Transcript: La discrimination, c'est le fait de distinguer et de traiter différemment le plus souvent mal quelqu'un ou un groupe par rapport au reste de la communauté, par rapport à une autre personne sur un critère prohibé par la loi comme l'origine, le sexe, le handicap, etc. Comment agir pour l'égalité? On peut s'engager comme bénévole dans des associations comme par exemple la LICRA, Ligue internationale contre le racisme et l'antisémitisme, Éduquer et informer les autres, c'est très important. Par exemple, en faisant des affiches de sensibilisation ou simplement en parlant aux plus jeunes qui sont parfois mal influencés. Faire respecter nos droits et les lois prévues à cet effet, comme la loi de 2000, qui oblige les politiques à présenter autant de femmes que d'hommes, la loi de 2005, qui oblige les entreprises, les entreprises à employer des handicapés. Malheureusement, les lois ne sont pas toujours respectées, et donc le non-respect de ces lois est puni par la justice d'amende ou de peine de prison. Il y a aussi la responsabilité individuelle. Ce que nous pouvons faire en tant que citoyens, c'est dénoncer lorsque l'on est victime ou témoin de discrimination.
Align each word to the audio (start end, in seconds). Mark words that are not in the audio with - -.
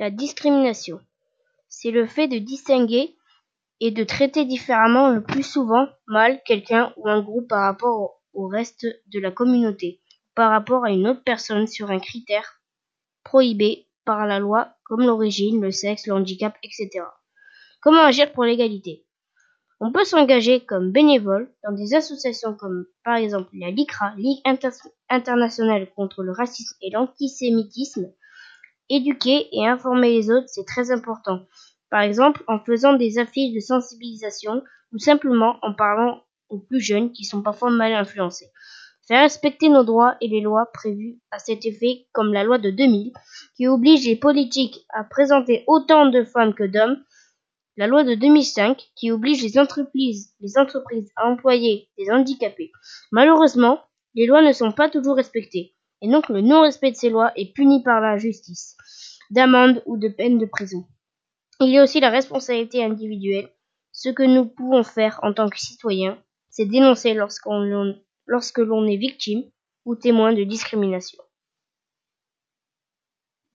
La 0.00 0.10
discrimination, 0.10 1.00
c'est 1.68 1.90
le 1.90 2.06
fait 2.06 2.28
de 2.28 2.38
distinguer 2.38 3.16
et 3.80 3.90
de 3.90 4.04
traiter 4.04 4.44
différemment 4.44 5.10
le 5.10 5.24
plus 5.24 5.42
souvent 5.42 5.88
mal 6.06 6.40
quelqu'un 6.44 6.92
ou 6.96 7.08
un 7.08 7.20
groupe 7.20 7.48
par 7.48 7.62
rapport 7.62 8.20
au 8.32 8.46
reste 8.46 8.86
de 9.08 9.18
la 9.18 9.32
communauté, 9.32 10.00
par 10.36 10.50
rapport 10.50 10.84
à 10.84 10.92
une 10.92 11.08
autre 11.08 11.24
personne 11.24 11.66
sur 11.66 11.90
un 11.90 11.98
critère 11.98 12.60
prohibé 13.24 13.88
par 14.04 14.24
la 14.26 14.38
loi 14.38 14.68
comme 14.84 15.04
l'origine, 15.04 15.60
le 15.60 15.72
sexe, 15.72 16.06
le 16.06 16.14
handicap, 16.14 16.56
etc. 16.62 17.04
Comment 17.80 18.02
agir 18.02 18.30
pour 18.30 18.44
l'égalité? 18.44 19.04
On 19.80 19.90
peut 19.90 20.04
s'engager 20.04 20.64
comme 20.64 20.92
bénévole 20.92 21.52
dans 21.64 21.72
des 21.72 21.94
associations 21.94 22.54
comme 22.54 22.86
par 23.02 23.16
exemple 23.16 23.50
la 23.52 23.72
LICRA, 23.72 24.14
Ligue 24.16 24.42
internationale 25.08 25.92
contre 25.96 26.22
le 26.22 26.30
racisme 26.30 26.76
et 26.82 26.90
l'antisémitisme, 26.90 28.12
Éduquer 28.90 29.48
et 29.52 29.66
informer 29.66 30.12
les 30.12 30.30
autres, 30.30 30.48
c'est 30.48 30.64
très 30.64 30.90
important. 30.90 31.40
Par 31.90 32.00
exemple, 32.00 32.42
en 32.48 32.58
faisant 32.58 32.94
des 32.94 33.18
affiches 33.18 33.54
de 33.54 33.60
sensibilisation 33.60 34.62
ou 34.92 34.98
simplement 34.98 35.56
en 35.60 35.74
parlant 35.74 36.22
aux 36.48 36.58
plus 36.58 36.80
jeunes 36.80 37.12
qui 37.12 37.24
sont 37.24 37.42
parfois 37.42 37.70
mal 37.70 37.92
influencés. 37.92 38.50
Faire 39.06 39.22
respecter 39.22 39.68
nos 39.68 39.84
droits 39.84 40.16
et 40.22 40.28
les 40.28 40.40
lois 40.40 40.70
prévues 40.72 41.18
à 41.30 41.38
cet 41.38 41.66
effet, 41.66 42.06
comme 42.12 42.32
la 42.32 42.44
loi 42.44 42.56
de 42.56 42.70
2000, 42.70 43.12
qui 43.56 43.68
oblige 43.68 44.06
les 44.06 44.16
politiques 44.16 44.86
à 44.94 45.04
présenter 45.04 45.64
autant 45.66 46.06
de 46.06 46.24
femmes 46.24 46.54
que 46.54 46.64
d'hommes, 46.64 47.02
la 47.76 47.88
loi 47.88 48.04
de 48.04 48.14
2005, 48.14 48.90
qui 48.96 49.10
oblige 49.10 49.42
les 49.42 49.58
entreprises, 49.58 50.34
les 50.40 50.56
entreprises 50.56 51.10
à 51.16 51.26
employer 51.28 51.90
des 51.98 52.10
handicapés. 52.10 52.72
Malheureusement, 53.12 53.80
les 54.14 54.26
lois 54.26 54.40
ne 54.40 54.52
sont 54.52 54.72
pas 54.72 54.88
toujours 54.88 55.16
respectées, 55.16 55.74
et 56.00 56.10
donc 56.10 56.30
le 56.30 56.40
non-respect 56.40 56.92
de 56.92 56.96
ces 56.96 57.10
lois 57.10 57.32
est 57.36 57.52
puni 57.54 57.82
par 57.82 58.00
la 58.00 58.16
justice 58.16 58.77
d'amende 59.30 59.82
ou 59.86 59.96
de 59.96 60.08
peine 60.08 60.38
de 60.38 60.46
prison. 60.46 60.84
Il 61.60 61.70
y 61.70 61.78
a 61.78 61.82
aussi 61.82 62.00
la 62.00 62.10
responsabilité 62.10 62.84
individuelle. 62.84 63.50
Ce 63.92 64.08
que 64.08 64.22
nous 64.22 64.46
pouvons 64.46 64.84
faire 64.84 65.18
en 65.22 65.32
tant 65.32 65.48
que 65.48 65.58
citoyens, 65.58 66.18
c'est 66.50 66.66
dénoncer 66.66 67.14
lorsque 67.14 67.46
l'on 67.46 68.86
est 68.86 68.96
victime 68.96 69.44
ou 69.84 69.96
témoin 69.96 70.32
de 70.32 70.44
discrimination. 70.44 71.18